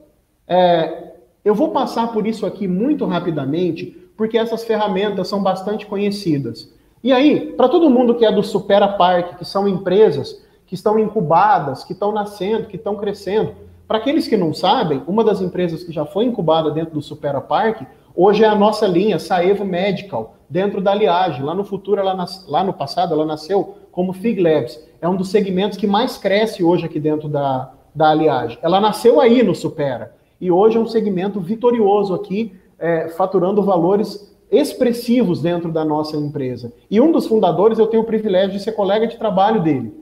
é, 0.45 1.13
eu 1.45 1.55
vou 1.55 1.71
passar 1.71 2.09
por 2.09 2.27
isso 2.27 2.45
aqui 2.45 2.67
muito 2.67 3.05
rapidamente, 3.05 3.97
porque 4.17 4.37
essas 4.37 4.65
ferramentas 4.65 5.29
são 5.29 5.41
bastante 5.41 5.87
conhecidas. 5.87 6.75
E 7.01 7.13
aí, 7.13 7.53
para 7.53 7.69
todo 7.69 7.89
mundo 7.89 8.17
que 8.17 8.27
é 8.27 8.33
do 8.33 8.43
Supera 8.43 8.89
Park, 8.89 9.39
que 9.39 9.45
são 9.45 9.69
empresas 9.69 10.45
que 10.67 10.75
estão 10.75 10.99
incubadas, 10.99 11.85
que 11.85 11.93
estão 11.93 12.11
nascendo, 12.11 12.67
que 12.67 12.75
estão 12.75 12.97
crescendo, 12.97 13.55
para 13.87 13.99
aqueles 13.99 14.27
que 14.27 14.37
não 14.37 14.53
sabem, 14.53 15.01
uma 15.07 15.23
das 15.23 15.41
empresas 15.41 15.85
que 15.85 15.93
já 15.93 16.05
foi 16.05 16.25
incubada 16.25 16.73
dentro 16.73 16.95
do 16.95 17.01
Supera 17.01 17.41
Park, 17.41 17.83
hoje 18.19 18.43
é 18.43 18.49
a 18.49 18.55
nossa 18.57 18.87
linha 18.87 19.19
Saevo 19.21 19.65
Medical, 19.65 20.35
dentro 20.51 20.81
da 20.81 20.93
Liage. 20.93 21.41
Lá 21.41 21.55
no 21.55 21.65
futuro, 21.65 22.01
ela 22.01 22.15
nas... 22.15 22.45
lá 22.49 22.65
no 22.65 22.73
passado, 22.73 23.15
ela 23.15 23.25
nasceu 23.25 23.77
como 23.93 24.13
Fig 24.13 24.41
Labs. 24.41 24.83
É 25.01 25.09
um 25.09 25.17
dos 25.17 25.31
segmentos 25.31 25.79
que 25.79 25.87
mais 25.87 26.19
cresce 26.19 26.65
hoje 26.65 26.87
aqui 26.87 26.99
dentro 26.99 27.29
da, 27.29 27.73
da 27.95 28.11
Aliage. 28.11 28.59
Ela 28.61 28.81
nasceu 28.81 29.21
aí 29.21 29.43
no 29.43 29.55
Supera. 29.55 30.15
E 30.41 30.51
hoje 30.51 30.77
é 30.77 30.81
um 30.81 30.87
segmento 30.87 31.41
vitorioso 31.41 32.15
aqui, 32.15 32.53
é, 32.79 33.09
faturando 33.09 33.63
valores 33.63 34.37
expressivos 34.51 35.43
dentro 35.43 35.71
da 35.71 35.85
nossa 35.85 36.17
empresa. 36.17 36.73
E 36.91 37.01
um 37.01 37.13
dos 37.13 37.27
fundadores, 37.27 37.79
eu 37.79 37.87
tenho 37.87 38.03
o 38.03 38.07
privilégio 38.07 38.53
de 38.53 38.63
ser 38.63 38.73
colega 38.73 39.07
de 39.07 39.17
trabalho 39.17 39.63
dele. 39.63 39.93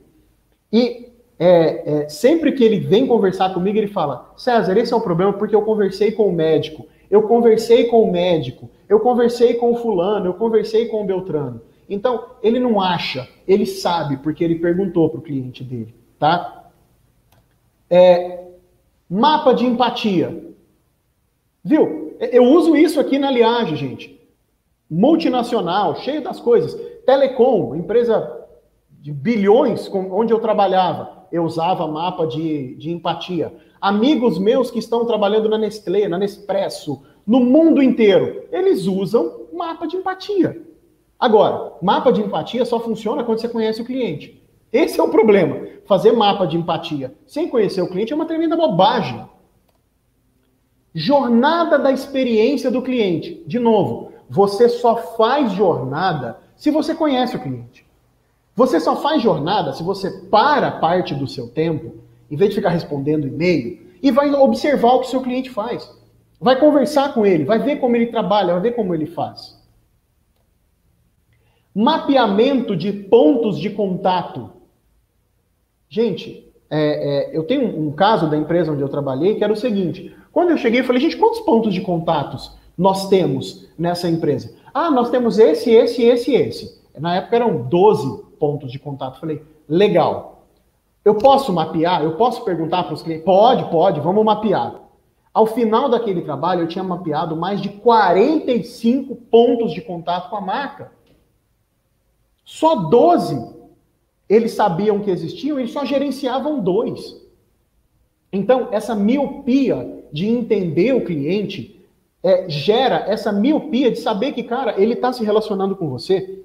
E 0.72 1.12
é, 1.38 2.02
é, 2.04 2.08
sempre 2.08 2.52
que 2.52 2.64
ele 2.64 2.80
vem 2.80 3.06
conversar 3.06 3.52
comigo, 3.52 3.76
ele 3.76 3.88
fala: 3.88 4.32
César, 4.36 4.76
esse 4.76 4.92
é 4.92 4.96
o 4.96 5.00
problema 5.00 5.32
porque 5.32 5.54
eu 5.54 5.62
conversei 5.62 6.12
com 6.12 6.28
o 6.28 6.32
médico, 6.32 6.86
eu 7.10 7.22
conversei 7.22 7.84
com 7.86 8.02
o 8.02 8.10
médico, 8.10 8.70
eu 8.88 9.00
conversei 9.00 9.54
com 9.54 9.72
o 9.72 9.76
fulano, 9.76 10.26
eu 10.26 10.34
conversei 10.34 10.86
com 10.86 11.02
o 11.02 11.06
Beltrano. 11.06 11.60
Então, 11.88 12.24
ele 12.42 12.58
não 12.58 12.80
acha, 12.80 13.28
ele 13.46 13.64
sabe, 13.64 14.16
porque 14.18 14.42
ele 14.42 14.56
perguntou 14.56 15.08
para 15.08 15.18
o 15.18 15.22
cliente 15.22 15.62
dele, 15.62 15.94
tá? 16.18 16.70
É, 17.88 18.44
mapa 19.08 19.52
de 19.52 19.64
empatia. 19.64 20.44
Viu? 21.62 22.16
Eu 22.18 22.44
uso 22.44 22.76
isso 22.76 22.98
aqui 22.98 23.18
na 23.18 23.30
Liage, 23.30 23.76
gente. 23.76 24.20
Multinacional, 24.90 25.96
cheio 25.96 26.22
das 26.22 26.40
coisas. 26.40 26.74
Telecom, 27.04 27.74
empresa 27.76 28.44
de 28.90 29.12
bilhões, 29.12 29.88
onde 29.92 30.32
eu 30.32 30.40
trabalhava 30.40 31.16
eu 31.30 31.44
usava 31.44 31.86
mapa 31.86 32.26
de, 32.26 32.74
de 32.76 32.90
empatia. 32.90 33.52
Amigos 33.80 34.38
meus 34.38 34.70
que 34.70 34.78
estão 34.78 35.04
trabalhando 35.04 35.48
na 35.48 35.58
Nestlé, 35.58 36.08
na 36.08 36.18
Nespresso, 36.18 37.02
no 37.26 37.40
mundo 37.40 37.82
inteiro, 37.82 38.44
eles 38.52 38.86
usam 38.86 39.46
mapa 39.52 39.86
de 39.86 39.96
empatia. 39.96 40.62
Agora, 41.18 41.72
mapa 41.82 42.12
de 42.12 42.20
empatia 42.20 42.64
só 42.64 42.78
funciona 42.78 43.24
quando 43.24 43.40
você 43.40 43.48
conhece 43.48 43.82
o 43.82 43.84
cliente. 43.84 44.42
Esse 44.72 45.00
é 45.00 45.02
o 45.02 45.08
problema. 45.08 45.66
Fazer 45.86 46.12
mapa 46.12 46.46
de 46.46 46.56
empatia 46.56 47.14
sem 47.26 47.48
conhecer 47.48 47.80
o 47.80 47.88
cliente 47.88 48.12
é 48.12 48.16
uma 48.16 48.26
tremenda 48.26 48.56
bobagem. 48.56 49.24
Jornada 50.94 51.78
da 51.78 51.90
experiência 51.90 52.70
do 52.70 52.82
cliente. 52.82 53.42
De 53.46 53.58
novo, 53.58 54.12
você 54.28 54.68
só 54.68 54.96
faz 54.96 55.52
jornada 55.52 56.38
se 56.56 56.70
você 56.70 56.94
conhece 56.94 57.36
o 57.36 57.40
cliente. 57.40 57.86
Você 58.54 58.80
só 58.80 58.96
faz 58.96 59.22
jornada 59.22 59.72
se 59.72 59.82
você 59.82 60.10
para 60.30 60.70
parte 60.70 61.14
do 61.14 61.26
seu 61.26 61.48
tempo, 61.48 62.05
em 62.30 62.36
vez 62.36 62.50
de 62.50 62.56
ficar 62.56 62.70
respondendo 62.70 63.26
e-mail, 63.26 63.86
e 64.02 64.10
vai 64.10 64.32
observar 64.32 64.94
o 64.94 65.00
que 65.00 65.06
o 65.06 65.10
seu 65.10 65.22
cliente 65.22 65.50
faz. 65.50 65.90
Vai 66.40 66.58
conversar 66.58 67.14
com 67.14 67.24
ele, 67.24 67.44
vai 67.44 67.58
ver 67.58 67.76
como 67.76 67.96
ele 67.96 68.06
trabalha, 68.06 68.52
vai 68.52 68.62
ver 68.62 68.72
como 68.72 68.94
ele 68.94 69.06
faz. 69.06 69.56
Mapeamento 71.74 72.76
de 72.76 72.92
pontos 72.92 73.58
de 73.58 73.70
contato. 73.70 74.50
Gente, 75.88 76.46
é, 76.70 77.30
é, 77.30 77.36
eu 77.36 77.44
tenho 77.44 77.64
um, 77.64 77.88
um 77.88 77.92
caso 77.92 78.28
da 78.28 78.36
empresa 78.36 78.72
onde 78.72 78.82
eu 78.82 78.88
trabalhei 78.88 79.36
que 79.36 79.44
era 79.44 79.52
o 79.52 79.56
seguinte: 79.56 80.14
quando 80.32 80.50
eu 80.50 80.58
cheguei, 80.58 80.80
eu 80.80 80.84
falei, 80.84 81.00
gente, 81.00 81.16
quantos 81.16 81.40
pontos 81.40 81.72
de 81.72 81.80
contatos 81.80 82.56
nós 82.76 83.08
temos 83.08 83.68
nessa 83.78 84.08
empresa? 84.08 84.54
Ah, 84.74 84.90
nós 84.90 85.10
temos 85.10 85.38
esse, 85.38 85.70
esse, 85.70 86.02
esse, 86.02 86.34
esse. 86.34 86.82
Na 86.98 87.16
época 87.16 87.36
eram 87.36 87.62
12 87.62 88.24
pontos 88.38 88.70
de 88.70 88.78
contato. 88.78 89.20
Falei, 89.20 89.42
legal. 89.68 90.35
Eu 91.06 91.14
posso 91.14 91.52
mapear? 91.52 92.02
Eu 92.02 92.16
posso 92.16 92.44
perguntar 92.44 92.82
para 92.82 92.94
os 92.94 93.02
clientes? 93.02 93.24
Pode, 93.24 93.70
pode, 93.70 94.00
vamos 94.00 94.24
mapear. 94.24 94.74
Ao 95.32 95.46
final 95.46 95.88
daquele 95.88 96.22
trabalho, 96.22 96.62
eu 96.62 96.66
tinha 96.66 96.82
mapeado 96.82 97.36
mais 97.36 97.60
de 97.62 97.68
45 97.68 99.14
pontos 99.14 99.72
de 99.72 99.80
contato 99.80 100.28
com 100.28 100.34
a 100.34 100.40
marca. 100.40 100.90
Só 102.44 102.74
12 102.74 103.54
eles 104.28 104.54
sabiam 104.54 104.98
que 104.98 105.08
existiam, 105.08 105.60
eles 105.60 105.70
só 105.70 105.84
gerenciavam 105.84 106.58
dois. 106.58 107.24
Então, 108.32 108.70
essa 108.72 108.92
miopia 108.92 110.02
de 110.12 110.26
entender 110.26 110.92
o 110.92 111.04
cliente 111.04 111.80
é, 112.20 112.48
gera 112.48 113.04
essa 113.06 113.30
miopia 113.30 113.92
de 113.92 114.00
saber 114.00 114.32
que, 114.32 114.42
cara, 114.42 114.74
ele 114.76 114.94
está 114.94 115.12
se 115.12 115.22
relacionando 115.22 115.76
com 115.76 115.88
você, 115.88 116.44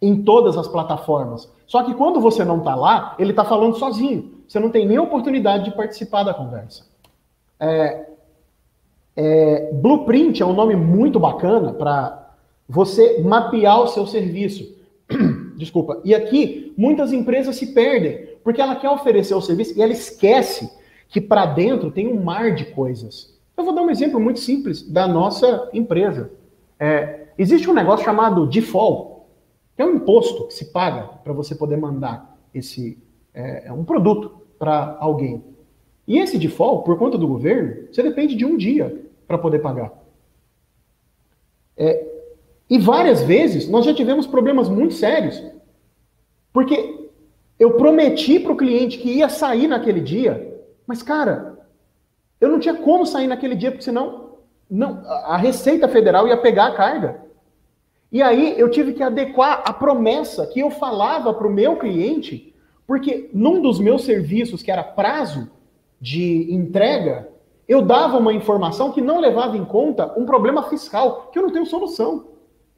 em 0.00 0.22
todas 0.22 0.56
as 0.56 0.66
plataformas. 0.66 1.50
Só 1.66 1.82
que 1.82 1.94
quando 1.94 2.20
você 2.20 2.44
não 2.44 2.58
está 2.58 2.74
lá, 2.74 3.14
ele 3.18 3.30
está 3.30 3.44
falando 3.44 3.76
sozinho. 3.76 4.40
Você 4.48 4.58
não 4.58 4.70
tem 4.70 4.86
nem 4.86 4.98
oportunidade 4.98 5.64
de 5.64 5.76
participar 5.76 6.24
da 6.24 6.34
conversa. 6.34 6.84
É, 7.58 8.06
é, 9.14 9.70
Blueprint 9.72 10.42
é 10.42 10.46
um 10.46 10.54
nome 10.54 10.74
muito 10.74 11.20
bacana 11.20 11.72
para 11.72 12.30
você 12.68 13.20
mapear 13.20 13.82
o 13.82 13.88
seu 13.88 14.06
serviço. 14.06 14.76
Desculpa. 15.56 16.00
E 16.04 16.14
aqui, 16.14 16.72
muitas 16.76 17.12
empresas 17.12 17.56
se 17.56 17.74
perdem, 17.74 18.28
porque 18.42 18.60
ela 18.60 18.76
quer 18.76 18.88
oferecer 18.88 19.34
o 19.34 19.40
serviço 19.40 19.78
e 19.78 19.82
ela 19.82 19.92
esquece 19.92 20.70
que 21.08 21.20
para 21.20 21.44
dentro 21.44 21.90
tem 21.90 22.08
um 22.08 22.22
mar 22.22 22.54
de 22.54 22.66
coisas. 22.66 23.38
Eu 23.56 23.64
vou 23.64 23.74
dar 23.74 23.82
um 23.82 23.90
exemplo 23.90 24.18
muito 24.18 24.40
simples 24.40 24.82
da 24.82 25.06
nossa 25.06 25.68
empresa. 25.74 26.30
É, 26.78 27.26
existe 27.36 27.68
um 27.68 27.74
negócio 27.74 28.04
chamado 28.04 28.46
default. 28.46 29.09
É 29.80 29.84
um 29.84 29.94
imposto 29.94 30.46
que 30.46 30.52
se 30.52 30.66
paga 30.66 31.04
para 31.24 31.32
você 31.32 31.54
poder 31.54 31.78
mandar 31.78 32.38
esse 32.52 32.98
é, 33.32 33.68
é 33.68 33.72
um 33.72 33.82
produto 33.82 34.42
para 34.58 34.98
alguém. 35.00 35.42
E 36.06 36.18
esse 36.18 36.36
default, 36.36 36.84
por 36.84 36.98
conta 36.98 37.16
do 37.16 37.26
governo, 37.26 37.86
você 37.90 38.02
depende 38.02 38.34
de 38.34 38.44
um 38.44 38.58
dia 38.58 39.06
para 39.26 39.38
poder 39.38 39.60
pagar. 39.60 39.90
É, 41.78 42.06
e 42.68 42.78
várias 42.78 43.22
vezes 43.22 43.70
nós 43.70 43.86
já 43.86 43.94
tivemos 43.94 44.26
problemas 44.26 44.68
muito 44.68 44.92
sérios, 44.92 45.42
porque 46.52 47.08
eu 47.58 47.78
prometi 47.78 48.38
para 48.38 48.52
o 48.52 48.56
cliente 48.56 48.98
que 48.98 49.08
ia 49.08 49.30
sair 49.30 49.66
naquele 49.66 50.02
dia, 50.02 50.60
mas 50.86 51.02
cara, 51.02 51.58
eu 52.38 52.50
não 52.50 52.60
tinha 52.60 52.74
como 52.74 53.06
sair 53.06 53.28
naquele 53.28 53.54
dia, 53.54 53.70
porque 53.70 53.84
senão 53.84 54.34
não, 54.68 55.02
a 55.06 55.38
Receita 55.38 55.88
Federal 55.88 56.28
ia 56.28 56.36
pegar 56.36 56.66
a 56.66 56.74
carga. 56.74 57.29
E 58.12 58.22
aí 58.22 58.58
eu 58.58 58.68
tive 58.70 58.92
que 58.92 59.02
adequar 59.02 59.62
a 59.64 59.72
promessa 59.72 60.46
que 60.46 60.60
eu 60.60 60.70
falava 60.70 61.32
para 61.32 61.46
o 61.46 61.52
meu 61.52 61.76
cliente, 61.76 62.52
porque 62.86 63.30
num 63.32 63.62
dos 63.62 63.78
meus 63.78 64.04
serviços, 64.04 64.62
que 64.62 64.70
era 64.70 64.82
prazo 64.82 65.50
de 66.00 66.52
entrega, 66.52 67.28
eu 67.68 67.82
dava 67.82 68.18
uma 68.18 68.32
informação 68.32 68.90
que 68.90 69.00
não 69.00 69.20
levava 69.20 69.56
em 69.56 69.64
conta 69.64 70.12
um 70.18 70.26
problema 70.26 70.64
fiscal, 70.64 71.28
que 71.32 71.38
eu 71.38 71.44
não 71.44 71.52
tenho 71.52 71.66
solução. 71.66 72.24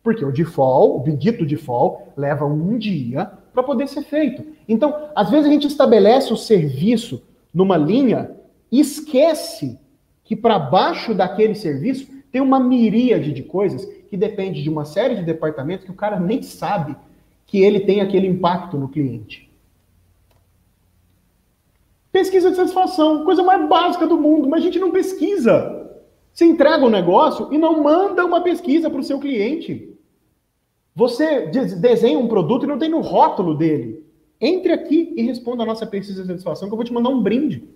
Porque 0.03 0.25
o 0.25 0.33
default, 0.33 0.97
o 0.97 0.99
bendito 0.99 1.47
default, 1.47 2.11
leva 2.15 2.45
um 2.45 2.77
dia 2.77 3.31
para 3.55 3.63
poder 3.63 3.89
ser 3.89 4.03
feito. 4.03 4.45
Então, 4.69 5.09
às 5.15 5.31
vezes 5.31 5.47
a 5.47 5.51
gente 5.51 5.67
estabelece 5.67 6.33
o 6.33 6.37
serviço 6.37 7.23
numa 7.55 7.77
linha 7.79 8.33
e 8.71 8.81
esquece 8.81 9.79
que 10.25 10.37
para 10.37 10.59
baixo 10.59 11.15
daquele 11.15 11.55
serviço 11.55 12.07
tem 12.31 12.41
uma 12.41 12.59
miríade 12.59 13.33
de 13.33 13.43
coisas 13.43 13.89
que 14.13 14.17
depende 14.19 14.63
de 14.63 14.69
uma 14.69 14.85
série 14.85 15.15
de 15.15 15.23
departamentos 15.23 15.87
que 15.87 15.91
o 15.91 15.95
cara 15.95 16.21
nem 16.21 16.43
sabe 16.43 16.95
que 17.47 17.63
ele 17.63 17.81
tem 17.81 18.03
aquele 18.03 18.27
impacto 18.27 18.77
no 18.77 18.87
cliente. 18.87 19.51
Pesquisa 22.13 22.51
de 22.51 22.57
satisfação, 22.57 23.25
coisa 23.25 23.43
mais 23.43 23.67
básica 23.67 24.07
do 24.07 24.19
mundo, 24.19 24.47
mas 24.51 24.61
a 24.61 24.65
gente 24.65 24.79
não 24.79 24.91
pesquisa. 24.91 25.91
Você 26.31 26.45
entrega 26.45 26.85
um 26.85 26.91
negócio 26.91 27.51
e 27.55 27.57
não 27.57 27.83
manda 27.83 28.23
uma 28.23 28.43
pesquisa 28.43 28.91
para 28.91 29.01
o 29.01 29.03
seu 29.03 29.19
cliente. 29.19 29.97
Você 30.95 31.47
desenha 31.47 32.19
um 32.19 32.29
produto 32.29 32.65
e 32.65 32.69
não 32.69 32.79
tem 32.79 32.91
no 32.91 33.01
rótulo 33.01 33.55
dele. 33.55 34.05
Entre 34.39 34.75
aqui 34.75 35.15
e 35.17 35.23
responda 35.23 35.63
a 35.63 35.67
nossa 35.67 35.87
pesquisa 35.87 36.21
de 36.21 36.29
satisfação 36.29 36.69
que 36.69 36.75
eu 36.75 36.77
vou 36.77 36.85
te 36.85 36.93
mandar 36.93 37.09
um 37.09 37.23
brinde. 37.23 37.67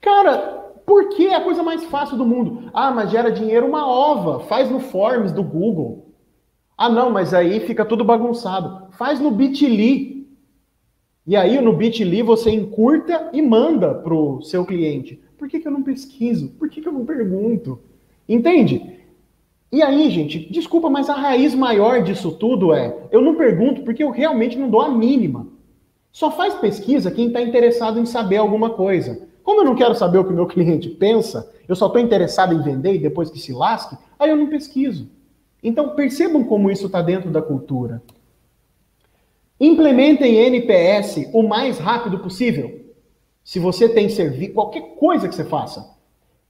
Cara, 0.00 0.59
por 0.90 1.08
que 1.10 1.28
é 1.28 1.36
a 1.36 1.40
coisa 1.40 1.62
mais 1.62 1.84
fácil 1.84 2.16
do 2.16 2.26
mundo? 2.26 2.68
Ah, 2.74 2.90
mas 2.90 3.12
gera 3.12 3.30
dinheiro 3.30 3.64
uma 3.64 3.86
ova. 3.86 4.40
Faz 4.40 4.68
no 4.68 4.80
Forms 4.80 5.30
do 5.30 5.40
Google. 5.40 6.16
Ah, 6.76 6.88
não, 6.88 7.10
mas 7.10 7.32
aí 7.32 7.60
fica 7.60 7.84
tudo 7.84 8.02
bagunçado. 8.02 8.88
Faz 8.98 9.20
no 9.20 9.30
Bitly. 9.30 10.26
E 11.24 11.36
aí 11.36 11.60
no 11.60 11.72
Bitly 11.72 12.22
você 12.24 12.50
encurta 12.50 13.30
e 13.32 13.40
manda 13.40 13.94
para 13.94 14.12
o 14.12 14.42
seu 14.42 14.64
cliente. 14.66 15.22
Por 15.38 15.48
que, 15.48 15.60
que 15.60 15.68
eu 15.68 15.70
não 15.70 15.84
pesquiso? 15.84 16.48
Por 16.58 16.68
que, 16.68 16.80
que 16.80 16.88
eu 16.88 16.92
não 16.92 17.06
pergunto? 17.06 17.78
Entende? 18.28 18.98
E 19.70 19.80
aí, 19.82 20.10
gente, 20.10 20.40
desculpa, 20.50 20.90
mas 20.90 21.08
a 21.08 21.14
raiz 21.14 21.54
maior 21.54 22.02
disso 22.02 22.32
tudo 22.32 22.74
é: 22.74 23.06
eu 23.12 23.22
não 23.22 23.36
pergunto 23.36 23.82
porque 23.82 24.02
eu 24.02 24.10
realmente 24.10 24.58
não 24.58 24.68
dou 24.68 24.80
a 24.80 24.88
mínima. 24.88 25.46
Só 26.10 26.32
faz 26.32 26.54
pesquisa 26.54 27.12
quem 27.12 27.28
está 27.28 27.40
interessado 27.40 28.00
em 28.00 28.06
saber 28.06 28.38
alguma 28.38 28.70
coisa. 28.70 29.29
Como 29.42 29.60
eu 29.60 29.64
não 29.64 29.74
quero 29.74 29.94
saber 29.94 30.18
o 30.18 30.24
que 30.24 30.32
o 30.32 30.36
meu 30.36 30.46
cliente 30.46 30.88
pensa, 30.88 31.50
eu 31.68 31.74
só 31.74 31.86
estou 31.86 32.00
interessado 32.00 32.54
em 32.54 32.62
vender 32.62 32.94
e 32.94 32.98
depois 32.98 33.30
que 33.30 33.38
se 33.38 33.52
lasque, 33.52 33.96
aí 34.18 34.30
eu 34.30 34.36
não 34.36 34.48
pesquiso. 34.48 35.08
Então 35.62 35.90
percebam 35.90 36.44
como 36.44 36.70
isso 36.70 36.86
está 36.86 37.02
dentro 37.02 37.30
da 37.30 37.42
cultura. 37.42 38.02
Implementem 39.58 40.36
NPS 40.36 41.28
o 41.32 41.42
mais 41.42 41.78
rápido 41.78 42.18
possível. 42.18 42.80
Se 43.44 43.58
você 43.58 43.88
tem 43.88 44.08
serviço, 44.08 44.54
qualquer 44.54 44.94
coisa 44.96 45.28
que 45.28 45.34
você 45.34 45.44
faça. 45.44 45.98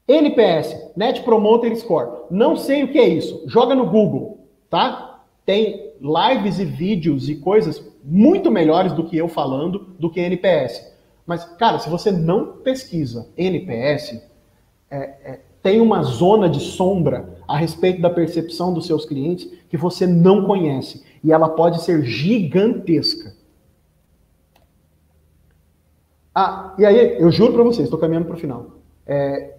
NPS, 0.06 0.76
Net 0.96 1.22
Promoter 1.22 1.74
Score. 1.76 2.24
Não 2.30 2.56
sei 2.56 2.84
o 2.84 2.88
que 2.88 2.98
é 2.98 3.08
isso. 3.08 3.42
Joga 3.46 3.74
no 3.74 3.86
Google, 3.86 4.46
tá? 4.68 5.22
Tem 5.44 5.92
lives 6.00 6.58
e 6.58 6.64
vídeos 6.64 7.28
e 7.28 7.36
coisas 7.36 7.84
muito 8.02 8.50
melhores 8.50 8.92
do 8.92 9.04
que 9.04 9.16
eu 9.16 9.28
falando 9.28 9.94
do 9.98 10.10
que 10.10 10.20
NPS. 10.20 10.89
Mas, 11.30 11.44
cara, 11.44 11.78
se 11.78 11.88
você 11.88 12.10
não 12.10 12.56
pesquisa 12.56 13.28
NPS, 13.36 14.20
é, 14.90 14.96
é, 14.98 15.40
tem 15.62 15.80
uma 15.80 16.02
zona 16.02 16.50
de 16.50 16.58
sombra 16.58 17.38
a 17.46 17.56
respeito 17.56 18.02
da 18.02 18.10
percepção 18.10 18.74
dos 18.74 18.84
seus 18.84 19.04
clientes 19.04 19.48
que 19.68 19.76
você 19.76 20.08
não 20.08 20.44
conhece. 20.44 21.06
E 21.22 21.30
ela 21.30 21.48
pode 21.48 21.84
ser 21.84 22.02
gigantesca. 22.02 23.32
Ah, 26.34 26.74
e 26.76 26.84
aí, 26.84 27.22
eu 27.22 27.30
juro 27.30 27.52
para 27.52 27.62
vocês, 27.62 27.84
estou 27.84 28.00
caminhando 28.00 28.26
para 28.26 28.34
o 28.34 28.40
final. 28.40 28.78
É, 29.06 29.54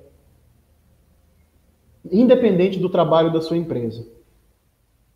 independente 2.12 2.80
do 2.80 2.90
trabalho 2.90 3.32
da 3.32 3.40
sua 3.40 3.56
empresa, 3.56 4.06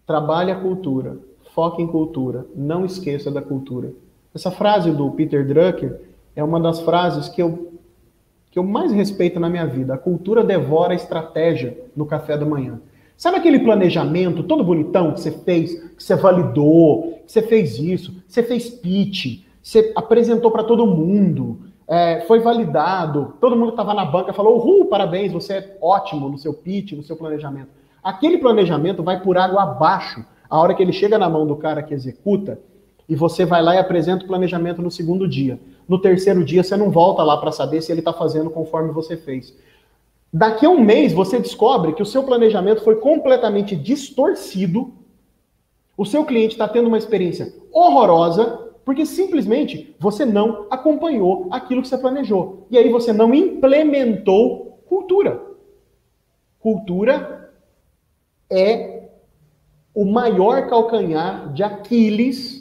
trabalhe 0.08 0.52
a 0.52 0.62
cultura, 0.62 1.20
foque 1.54 1.82
em 1.82 1.88
cultura, 1.88 2.46
não 2.56 2.86
esqueça 2.86 3.30
da 3.30 3.42
cultura. 3.42 3.92
Essa 4.34 4.52
frase 4.52 4.90
do 4.90 5.12
Peter 5.12 5.46
Drucker 5.46 6.15
é 6.36 6.44
uma 6.44 6.60
das 6.60 6.82
frases 6.82 7.30
que 7.30 7.42
eu, 7.42 7.74
que 8.52 8.60
eu 8.60 8.64
mais 8.64 8.92
respeito 8.92 9.40
na 9.40 9.50
minha 9.50 9.66
vida. 9.66 9.94
A 9.94 9.98
cultura 9.98 10.44
devora 10.44 10.94
a 10.94 10.96
estratégia 10.96 11.78
no 11.96 12.06
café 12.06 12.38
da 12.38 12.46
manhã. 12.46 12.80
Sabe 13.18 13.38
aquele 13.38 13.60
planejamento 13.60 14.44
todo 14.44 14.64
bonitão 14.64 15.14
que 15.14 15.22
você 15.22 15.32
fez, 15.32 15.74
que 15.96 16.04
você 16.04 16.16
validou, 16.16 17.22
que 17.26 17.32
você 17.32 17.42
fez 17.42 17.80
isso, 17.80 18.22
você 18.28 18.44
fez 18.44 18.70
pitch, 18.70 19.46
você 19.64 19.94
apresentou 19.96 20.52
para 20.52 20.64
todo 20.64 20.86
mundo, 20.86 21.60
é, 21.88 22.26
foi 22.28 22.40
validado, 22.40 23.36
todo 23.40 23.56
mundo 23.56 23.70
estava 23.70 23.94
na 23.94 24.04
banca 24.04 24.34
falou, 24.34 24.58
uhul, 24.58 24.86
parabéns, 24.86 25.32
você 25.32 25.54
é 25.54 25.78
ótimo 25.82 26.28
no 26.28 26.38
seu 26.38 26.54
pitch, 26.54 26.92
no 26.92 27.04
seu 27.04 27.16
planejamento. 27.16 27.70
Aquele 28.04 28.38
planejamento 28.38 29.02
vai 29.02 29.22
por 29.22 29.38
água 29.38 29.64
abaixo 29.64 30.26
a 30.50 30.60
hora 30.60 30.74
que 30.74 30.84
ele 30.84 30.94
chega 30.94 31.18
na 31.18 31.30
mão 31.30 31.48
do 31.48 31.56
cara 31.56 31.82
que 31.82 31.94
executa 31.94 32.60
e 33.08 33.16
você 33.16 33.46
vai 33.46 33.62
lá 33.62 33.76
e 33.76 33.78
apresenta 33.78 34.24
o 34.24 34.28
planejamento 34.28 34.82
no 34.82 34.90
segundo 34.90 35.28
dia. 35.28 35.60
No 35.88 36.00
terceiro 36.00 36.44
dia, 36.44 36.64
você 36.64 36.76
não 36.76 36.90
volta 36.90 37.24
lá 37.24 37.38
para 37.38 37.52
saber 37.52 37.82
se 37.82 37.92
ele 37.92 38.02
está 38.02 38.12
fazendo 38.12 38.50
conforme 38.50 38.92
você 38.92 39.16
fez. 39.16 39.56
Daqui 40.34 40.66
a 40.66 40.70
um 40.70 40.82
mês, 40.82 41.14
você 41.14 41.40
descobre 41.40 41.94
que 41.94 42.02
o 42.02 42.06
seu 42.06 42.24
planejamento 42.24 42.84
foi 42.84 42.96
completamente 42.98 43.76
distorcido, 43.76 44.94
o 45.98 46.06
seu 46.06 46.26
cliente 46.26 46.54
está 46.54 46.68
tendo 46.68 46.88
uma 46.88 46.98
experiência 46.98 47.54
horrorosa, 47.72 48.66
porque 48.84 49.06
simplesmente 49.06 49.96
você 50.00 50.26
não 50.26 50.68
acompanhou 50.70 51.48
aquilo 51.52 51.82
que 51.82 51.88
você 51.88 51.98
planejou. 51.98 52.68
E 52.70 52.78
aí 52.78 52.90
você 52.90 53.14
não 53.14 53.34
implementou 53.34 54.84
cultura. 54.86 55.42
Cultura 56.60 57.52
é 58.50 59.10
o 59.94 60.06
maior 60.06 60.68
calcanhar 60.68 61.54
de 61.54 61.64
Aquiles 61.64 62.55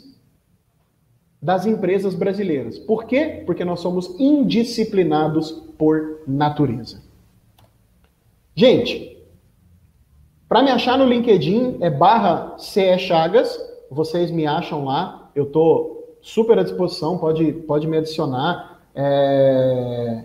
das 1.44 1.66
empresas 1.66 2.14
brasileiras. 2.14 2.78
Por 2.78 3.04
quê? 3.04 3.42
Porque 3.44 3.66
nós 3.66 3.80
somos 3.80 4.18
indisciplinados 4.18 5.50
por 5.76 6.20
natureza. 6.26 7.02
Gente, 8.56 9.22
para 10.48 10.62
me 10.62 10.70
achar 10.70 10.96
no 10.96 11.04
LinkedIn 11.04 11.76
é 11.82 11.90
barra 11.90 12.56
CE 12.56 12.98
Chagas, 12.98 13.60
vocês 13.90 14.30
me 14.30 14.46
acham 14.46 14.86
lá, 14.86 15.30
eu 15.34 15.44
tô 15.44 16.14
super 16.22 16.58
à 16.58 16.62
disposição, 16.62 17.18
pode, 17.18 17.52
pode 17.52 17.86
me 17.86 17.98
adicionar. 17.98 18.80
É... 18.94 20.24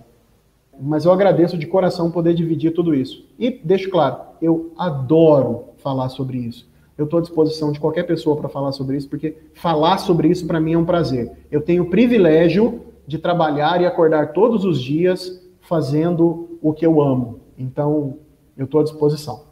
Mas 0.79 1.03
eu 1.03 1.11
agradeço 1.11 1.57
de 1.57 1.67
coração 1.67 2.09
poder 2.09 2.33
dividir 2.33 2.71
tudo 2.71 2.95
isso. 2.95 3.25
E 3.37 3.51
deixo 3.51 3.89
claro, 3.89 4.21
eu 4.41 4.71
adoro 4.77 5.65
falar 5.79 6.07
sobre 6.07 6.37
isso 6.37 6.69
eu 6.99 7.05
estou 7.05 7.19
à 7.19 7.21
disposição 7.21 7.71
de 7.71 7.79
qualquer 7.79 8.03
pessoa 8.03 8.35
para 8.35 8.49
falar 8.49 8.73
sobre 8.73 8.97
isso, 8.97 9.07
porque 9.07 9.37
falar 9.53 9.97
sobre 9.99 10.27
isso 10.27 10.45
para 10.45 10.59
mim 10.59 10.73
é 10.73 10.77
um 10.77 10.83
prazer. 10.83 11.31
Eu 11.49 11.61
tenho 11.61 11.83
o 11.83 11.89
privilégio 11.89 12.81
de 13.07 13.17
trabalhar 13.17 13.81
e 13.81 13.85
acordar 13.85 14.33
todos 14.33 14.65
os 14.65 14.81
dias 14.81 15.41
fazendo 15.61 16.59
o 16.61 16.73
que 16.73 16.85
eu 16.85 17.01
amo. 17.01 17.39
Então, 17.57 18.17
eu 18.57 18.65
estou 18.65 18.81
à 18.81 18.83
disposição. 18.83 19.48